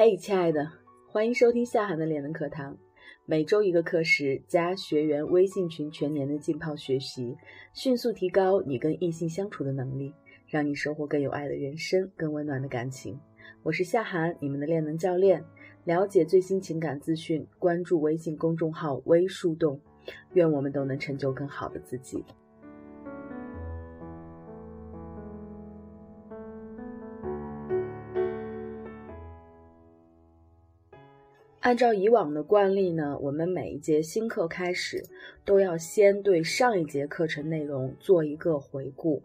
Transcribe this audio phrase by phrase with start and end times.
[0.00, 0.70] 嘿，亲爱的，
[1.08, 2.78] 欢迎收听夏涵的脸能课堂，
[3.26, 7.36] 每周一个课时加学员微信群，全年的浸泡学习，
[7.74, 10.14] 迅速提高你跟异性相处的能力，
[10.46, 13.18] 让你收获更有爱的人生，更温暖的感情。
[13.64, 15.44] 我是夏涵，你们的恋能教练。
[15.82, 19.80] 了解最新情感资讯，关注微信公众号“微树洞”，
[20.34, 22.24] 愿我们都能成就更好的自己。
[31.60, 35.02] 按照以往的惯例呢，我们每一节新课开始
[35.44, 39.20] 都要先对上一节课程内容做一个回顾。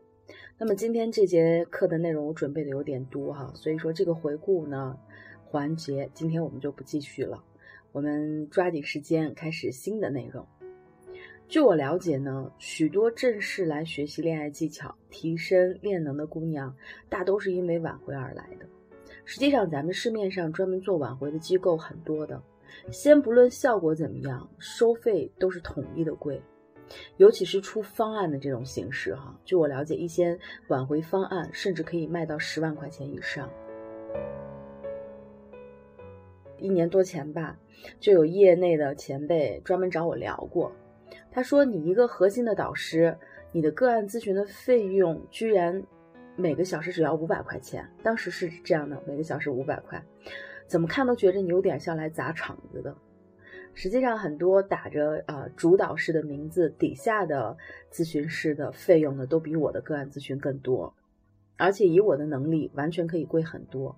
[0.58, 4.98] 那么今天这节课的内容我准备的有点多哈，所以说这个回顾呢
[5.46, 7.44] 环节今天我们就不继续了，
[7.92, 10.46] 我们抓紧时间开始新的内容。
[11.48, 16.76] 据我了解呢，许多正式来学习恋爱技巧、提升恋能的姑娘，
[17.10, 18.66] 大都是因为挽回而来的。
[19.26, 22.42] 实际上，咱们市面上专门做挽回的机构很多的，
[22.92, 26.42] 先不论效果怎么样，收费都是统一的贵，
[27.18, 29.34] 尤其是出方案的这种形式哈。
[29.46, 33.50] 据我了解，一些挽回方案甚至可以卖到十万块钱以上。
[36.58, 37.58] 一年多前吧，
[38.00, 40.72] 就有业内的前辈专门找我聊过，
[41.32, 43.18] 他说：“你一个核心的导师，
[43.52, 45.82] 你的个案咨询的费用居然……”
[46.36, 50.04] 每个小时只要五百块钱，当时是这样的，每个小时五百块，
[50.68, 52.96] 怎么看都觉着你有点像来砸场子的。
[53.76, 57.58] 实际上，很多打着呃主导师的名字底下的
[57.92, 60.94] 咨询师的费用呢，都比我的个案咨询更多，
[61.58, 63.96] 而且以我的能力，完全可以贵很多。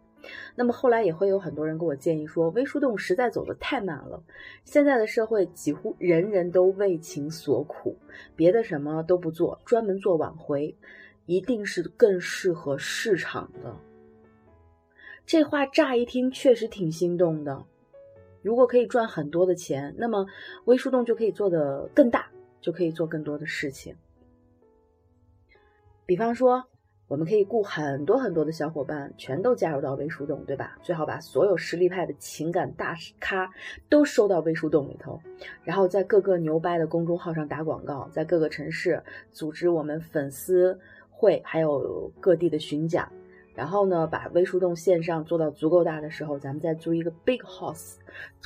[0.56, 4.24] 那么后来也会有很多人给我建议说，微树洞实在走得太慢了，
[4.64, 7.98] 现在的社会几乎人人都为情所苦，
[8.36, 10.76] 别的什么都不做，专门做挽回。
[11.26, 13.76] 一定是更适合市场的。
[15.26, 17.66] 这话乍一听确实挺心动的。
[18.44, 20.28] 如果可以赚很多的钱，那么
[20.66, 22.30] 微树洞就可以做得更大，
[22.62, 23.96] 就可以做更多的事情。
[26.06, 26.64] 比方说，
[27.08, 30.78] 我们可以雇很多很多的小伙伴，全都加入到微树洞，对吧？
[30.84, 33.52] 最好把所有实力派的情感大咖
[33.90, 35.20] 都收到微树洞里头，
[35.64, 40.80] 然后在各个牛掰的公众号上打广告，在各个城市组织我们粉丝。
[41.18, 43.12] 会还有各地的巡讲，
[43.54, 47.96] 然后呢，把微树洞线上做到足够大的时候，咱们再租一个 big house，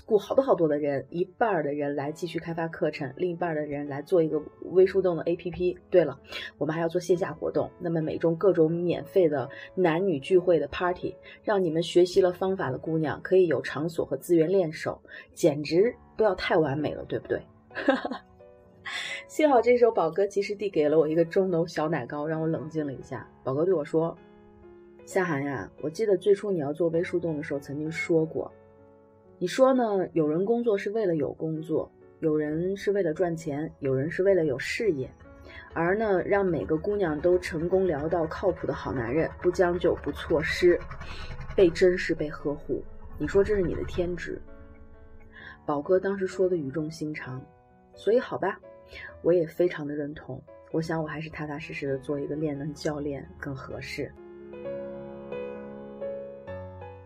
[0.06, 4.40] 雇好多好多的人，一半的人来继续开发课程，另一半的人来做一个
[4.72, 5.78] 微树洞的 APP。
[5.90, 6.20] 对了，
[6.60, 15.02] 我们还要做线下活动，那么每周各种免费的男女聚会的 party，让你们学习了方法的姑娘可以有场所和资源练手，
[15.34, 17.42] 简直不要太完美了，对不对？
[17.74, 18.22] 哈 哈
[19.30, 23.30] 幸好这时候宝哥及时递给了我一个钟楼小奶糕，让我冷静了一下。
[23.44, 24.18] 宝哥对我说
[25.06, 28.52] ：“夏涵呀，我记得最初你要做微树洞的时候，曾经说过，
[29.38, 30.08] 你说呢？
[30.14, 31.92] 有人工作是为了有工作，
[32.22, 35.08] 有人是为了赚钱，有人是为了有事业，
[35.76, 40.80] 而呢，让每个姑娘都成功聊到靠谱的好男人，不将就不错失，
[41.56, 42.84] 被珍视被呵护。
[43.20, 44.42] 你说这是你的天职。”
[45.68, 47.40] 宝哥当时说的语重心长，
[47.94, 48.60] 所以好吧。
[49.22, 50.42] 我也非常的认同，
[50.72, 54.12] 我想我还是踏踏实实的做一个恋能教练更合适。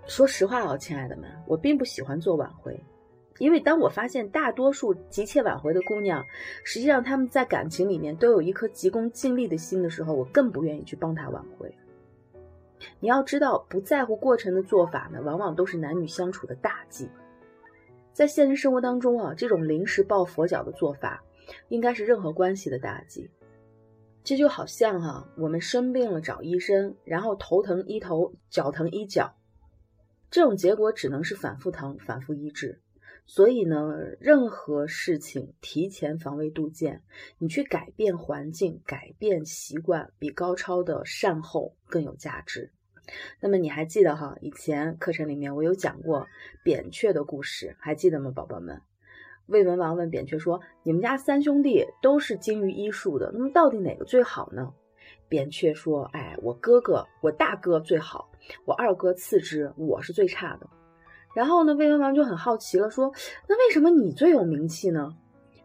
[0.05, 2.77] 说实话哦，亲爱的们，我并不喜欢做挽回，
[3.39, 6.25] 因为当我发现大多数急切挽回的姑娘，
[6.63, 11.73] 实际上她们在感情里面都有一颗急功近利的心的时候，我更不愿意去帮她挽回。
[12.99, 17.09] 你要知道，不在乎过程的做法呢，往往都是男女相处的大忌。
[18.11, 21.23] 在现实生活当中啊，这种临时抱佛脚的做法。
[21.69, 23.29] 应该是任何关系的大忌，
[24.23, 29.35] 这就好像哈，我们生病了找医生，然后头疼医头，脚疼医脚，
[30.31, 32.79] 这种结果只能是反复疼，反复医治。
[33.25, 37.01] 所以呢，任何事情提前防微杜渐，
[37.37, 42.71] 你去改变环境、改变习惯，比高超的善后更有价值。
[43.39, 46.27] 那么你还记得哈，以前课程里面我有讲过
[46.63, 48.81] 扁鹊的故事，还记得吗，宝宝们？
[49.47, 54.73] 魏文王问扁鹊说：“你们家三兄弟都是精于医术的，那么到底哪个最好呢？”
[55.27, 58.29] 扁鹊说：“哎，我哥哥，我大哥最好，
[58.65, 60.67] 我二哥次之，我是最差的。”
[61.35, 63.11] 然后呢，魏文王就很好奇了，说
[63.49, 65.15] ：“那为什么你最有名气呢？”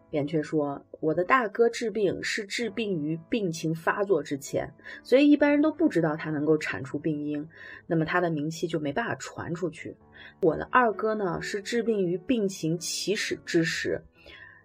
[0.09, 4.73] 扁鹊说：“我的大哥治病是治病于病情发作之前，
[5.03, 7.47] 所以一般人都不知道他能够铲除病因，
[7.85, 9.95] 那么他的名气就没办法传出去。”
[10.41, 14.01] 我的二哥呢，是治病于病情起始之时，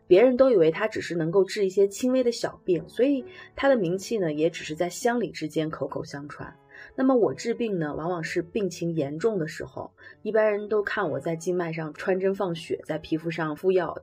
[0.06, 3.24] 别人都以为他只是能够治一些轻微的小病，所以
[3.54, 6.54] 他的名气呢，也只是在乡里之间口口相传。
[6.96, 9.92] 那么我治病呢，往往是病情严重的时候，
[10.22, 13.96] 一般人都看我在静脉上穿针放血，在皮肤上敷药，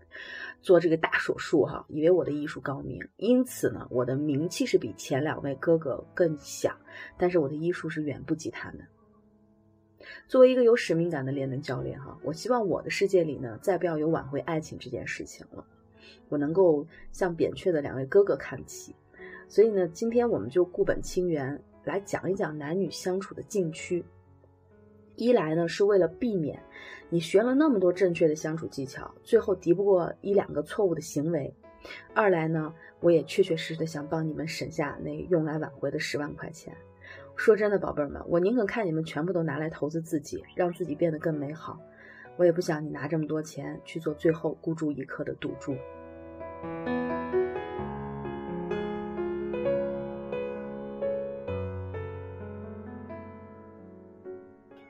[0.62, 3.00] 做这个大手术哈，以为我的医术高明。
[3.16, 6.76] 因此呢，我的名气是比前两位哥哥更响，
[7.18, 8.82] 但是我的医术是远不及他们。
[10.28, 15.66] 作为一个有使命感的练能教练哈，我希望我的世界里呢，再不要有挽回爱情这件事情了。
[16.28, 18.94] 我能够向扁鹊的两位哥哥看齐，
[19.48, 24.04] 所以呢，今天我们就固本清源来讲一讲男女相处的禁区。
[25.16, 26.60] 一来呢，是为了避免
[27.10, 31.54] 你学了那么多正确的相处技巧，最后敌不过一两个错误的行为；
[32.16, 36.76] 二来呢，我也确确实实的想帮你们省下那用来挽回的十万块钱。
[37.36, 41.80] 说真的，宝贝儿们，我宁可看你们全部都拿来投资自己，让自己变得更美好，
[42.38, 45.76] 我也不想你拿这么多钱去做最后孤注一掷的赌注。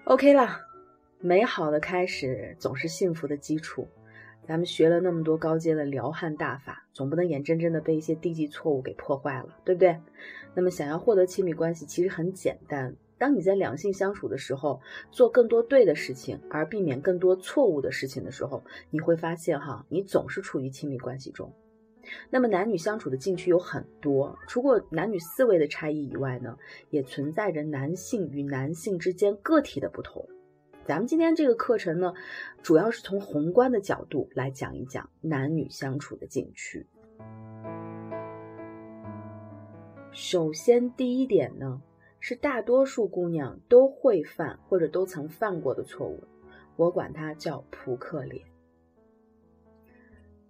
[0.06, 0.60] OK 了，
[1.20, 3.88] 美好的开始总是幸福的基础。
[4.48, 10.00] 咱们学了那么多高阶的撩汉大法，总不能眼睁睁的被一些低级错误给破坏了，对不对？
[10.56, 12.96] 那么想要获得亲密关系，其实很简单。
[13.20, 14.82] 当你在两性相处的时候，
[15.12, 21.54] 做更多对的事情，而避免更多错误的事情的时候，你会发现哈，你总是处于亲密关系中。
[22.30, 26.58] 那么男女相处的禁区有很多，除过男女思维的差异以外呢，
[26.90, 30.28] 也存在着男性与男性之间个体的不同。
[30.84, 32.14] 咱们今天这个课程呢，
[32.64, 36.86] 主要是从宏观的角度来讲一讲男女相处的禁区。
[40.12, 41.82] 首先，第一点呢，
[42.20, 46.24] 是大多数姑娘都会犯或者都曾犯过的错误，
[46.76, 48.51] 我管它叫扑克脸。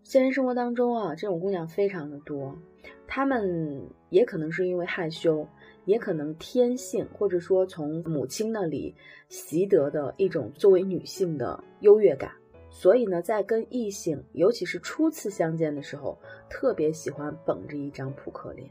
[0.04, 2.58] 现实生活当中啊，这种姑娘非常的多，
[3.08, 5.48] 她们也可能是因为害羞，
[5.86, 8.94] 也可能天性，或者说从母亲那里
[9.30, 12.32] 习得的一种作为女性的优越感，
[12.70, 16.18] 所以呢，在跟异性，尤其是初次相见的时候，
[16.50, 18.70] 特别喜欢绷着一张扑克脸。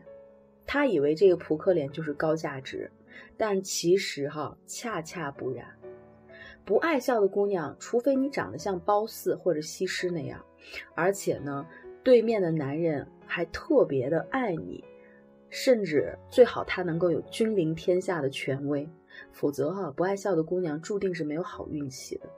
[0.66, 2.90] 她以为这个扑克脸就是高价值，
[3.36, 5.64] 但其实哈，恰恰不然。
[6.64, 10.44] 不爱笑的姑娘，除非你长得像褒姒或者西施那样。
[10.94, 11.66] 而且呢，
[12.02, 14.84] 对面的男人还特别的爱你，
[15.48, 18.88] 甚至最好他能够有君临天下的权威，
[19.32, 22.28] 否则哈，不爱笑的姑娘注定是没有好运气的。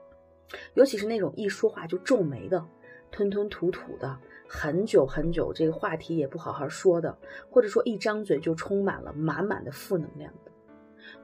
[0.75, 2.63] 尤其是那种一说话就皱眉的、
[3.11, 7.17] 吞吞吐吐的、很久很久这个话题也不好好说的，
[7.51, 10.53] 或者说一张嘴就充满了满满的负能量的。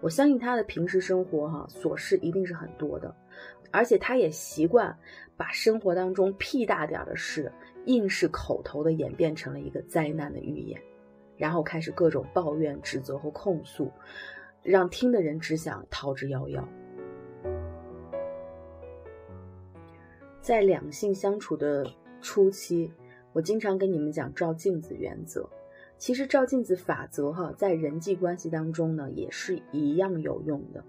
[0.01, 3.15] 我相信他的平时生活哈琐事一定是很多的。
[3.71, 4.97] 而且他也习惯
[5.37, 7.53] 把生活当中屁大点的事，
[7.87, 10.81] 硬是口头的演变成了一个灾难的预言，
[11.37, 13.91] 然后开始各种抱怨、指责和控诉，
[14.63, 16.65] 让听的人只想逃之夭夭。
[20.41, 21.87] 在两性相处的
[22.23, 22.91] 初期，
[23.33, 25.49] 我经常跟你们讲照镜子原则。
[25.99, 30.83] 其实照镜子法则哈，在人际关系当中呢，也是一样有用的。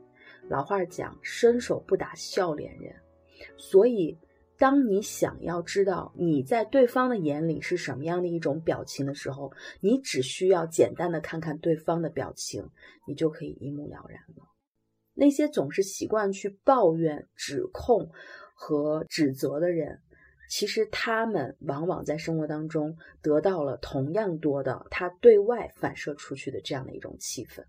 [0.49, 2.95] 老话讲，伸手不打笑脸人，
[3.55, 4.17] 所以，
[4.57, 12.67] 当你想要知道你在对方的眼里是什么样的一种表情的时候，你只需要简单的看看对方的表情，
[13.07, 14.49] 你就可以一目了然了。
[15.13, 18.09] 那些总是习惯去抱怨、指控
[18.55, 20.01] 和指责的人，
[20.49, 27.63] 其实他们往往在生活当中得到了同样多的他对外反射出去的这样的一种气氛。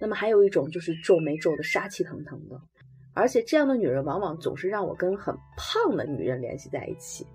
[0.00, 2.60] 那么还有一种就是皱眉皱的杀气腾腾的，
[3.14, 7.26] 而且这样的女人往往总是让我跟很胖的女人联系在一起。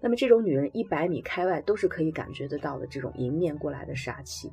[0.00, 4.52] 那么这种女人一百米开外都是可以感觉得到的这种迎面过来的杀气，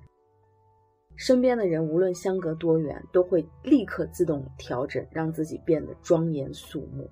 [1.18, 7.10] 身边的人无论相隔多远，都会立刻自动调整，让自己变得庄严肃穆。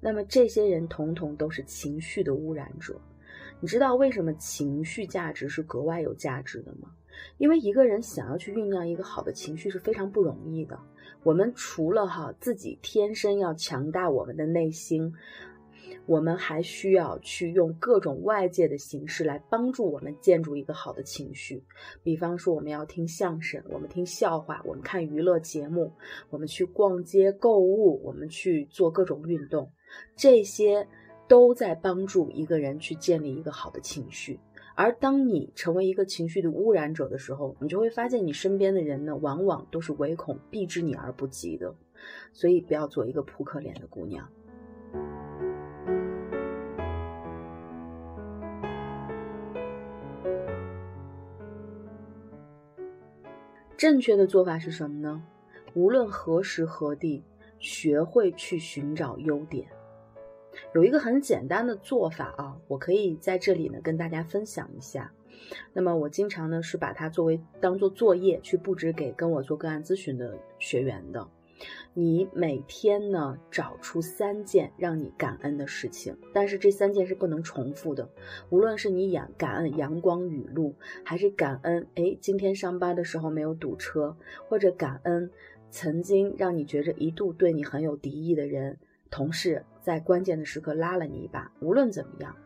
[0.00, 2.98] 那么这些人统统都是情绪的污染者。
[3.60, 6.88] 你知道为什么情绪价值是格外有价值的吗？
[7.38, 10.78] 因为一个人想要去酝酿一个好的情绪是非常不容易的。
[11.24, 15.12] 我们除了哈自己天生要强大我们的内心，
[16.06, 21.62] 我们还需要去用各种外界的形式来帮助我们建筑一个好的情绪。
[22.02, 25.92] 比方说，我们要听相声，我们听笑话，我们看娱乐节目，
[26.30, 29.70] 我们去逛街购物，我们去做各种运动，
[30.16, 30.86] 这些
[31.26, 34.40] 都在帮助一个人去建立一个好的情绪。
[34.80, 41.74] 而当你成为一个情绪的污染者的时候，你就会发现你身边的人呢，往往都是唯恐避之你而不及的。
[42.32, 44.30] 所以不要做一个扑克脸的姑娘。
[53.76, 55.24] 正确的做法是什么呢？
[55.74, 57.24] 无论何时何地，
[57.58, 59.66] 学会去寻找优点。
[60.74, 65.12] 有一个很简单的做法啊，我可以在这里呢跟大家分享一下。
[65.72, 71.26] 那么我经常呢是把它作为当做作业去布置给跟我做个案咨询的学员的。
[71.94, 78.08] 你每天呢找出三件让你感恩的事情，但是这三件是不能重复的。
[78.50, 84.16] 无论是你感感恩阳光雨露，还是感恩哎今天上班的时候没有堵车，
[84.48, 85.28] 或者感恩
[85.70, 88.78] 曾经让你觉着一度对你很有敌意的人，
[89.10, 91.50] 同事在关键的时刻拉了你一把。
[91.60, 92.36] 无论怎么样，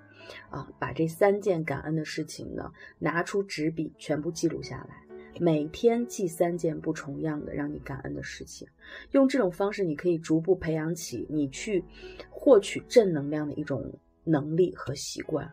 [0.51, 4.97] 啊，把这三件感恩的事情呢拿出纸笔全部记录下来。
[5.41, 8.69] 每天记三件不重样的让你感恩的事情，
[9.13, 11.83] 用这种方式，你可以逐步培养起你去
[12.31, 15.51] 获取正能量的一种能力和习惯。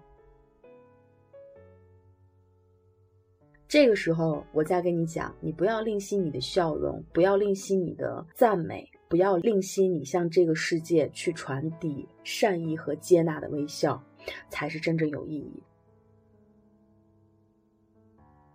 [3.69, 14.01] 这个时候，我再跟你讲，你不要吝惜你的笑容，不要吝惜你的赞美，不要吝惜你向这个世界去传递善意和接纳的微笑，
[14.49, 15.63] 才是真正有意义。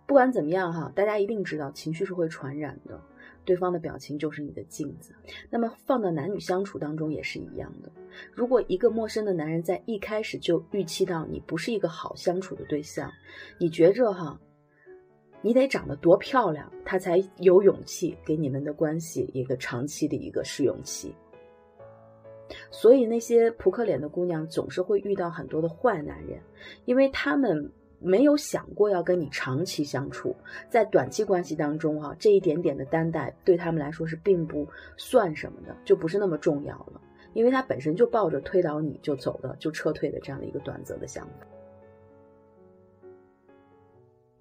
[0.07, 3.01] 不管怎么样哈，大家一定知道情绪是会传染的，
[3.43, 5.13] 对方的表情就是你的镜子。
[5.49, 7.91] 那么放到男女相处当中也是一样的。
[8.31, 13.11] 如果一个陌生的男人在一开始就预期到你不是一个好相处的对象，
[13.57, 14.39] 你觉着哈，
[15.45, 21.13] 你得长得多漂亮，他才有勇气给你们的关系一个长期的一个试用期。
[22.71, 26.39] 所以那些扑克脸的姑娘总是会遇到很多的坏男人，
[26.85, 27.71] 因为他们。
[27.97, 30.35] 没有想过要跟你长期相处，
[30.69, 37.01] 在短期关系当中，哈，这一点点的担待对他们来说是并不算什么的，就不是那么重要了，
[37.33, 41.47] 因为他本身就抱着推倒你就走的、就撤退的这样的一个短则的想法。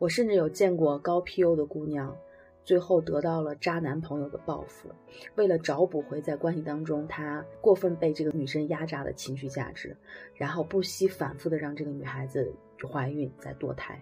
[0.04, 2.14] 我甚至有见过高 PU 的姑娘，
[2.62, 4.90] 最后得到了渣男朋友的报复，
[5.34, 9.96] 为了找补回在关系当中她过分被这个女生压榨的情绪价值，
[10.34, 12.54] 然后不惜反复的让这个女孩子。
[12.86, 13.98] 怀孕再堕胎，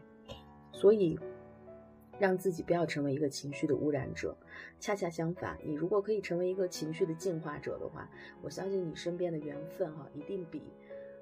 [0.72, 1.16] 所以
[2.18, 4.36] 让自己不要成为一个情绪的污染者。
[4.80, 8.10] 恰恰相反，你如果可以成为一个情绪的净化者的话，
[8.42, 10.64] 我相信你身边的缘分哈，一定比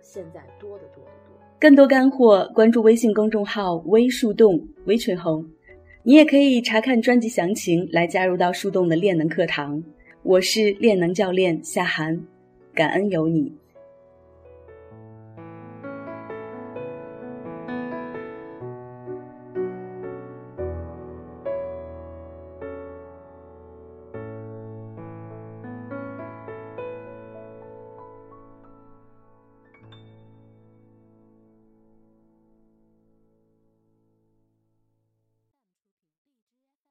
[0.03, 1.37] 现在多的多得多。
[1.59, 5.45] 更多干货，关注微信公众号“微树洞”微群红，
[6.03, 9.83] 你也可以查看专辑详情来加入到树洞的练能课堂。
[10.23, 12.21] 我是练能教练夏涵，
[12.75, 13.53] 感恩有你。